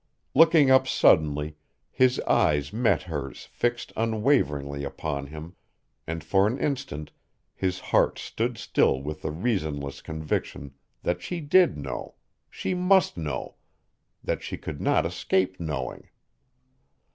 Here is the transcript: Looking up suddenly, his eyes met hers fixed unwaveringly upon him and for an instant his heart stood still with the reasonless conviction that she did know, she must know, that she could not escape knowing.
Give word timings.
Looking 0.33 0.71
up 0.71 0.87
suddenly, 0.87 1.57
his 1.91 2.19
eyes 2.21 2.73
met 2.73 3.03
hers 3.03 3.43
fixed 3.45 3.93
unwaveringly 3.95 4.83
upon 4.83 5.27
him 5.27 5.53
and 6.07 6.23
for 6.23 6.47
an 6.47 6.57
instant 6.57 7.11
his 7.53 7.79
heart 7.93 8.17
stood 8.17 8.57
still 8.57 8.99
with 8.99 9.21
the 9.21 9.29
reasonless 9.29 10.01
conviction 10.01 10.73
that 11.03 11.21
she 11.21 11.39
did 11.39 11.77
know, 11.77 12.15
she 12.49 12.73
must 12.73 13.15
know, 13.15 13.57
that 14.23 14.41
she 14.41 14.57
could 14.57 14.81
not 14.81 15.05
escape 15.05 15.59
knowing. 15.59 16.09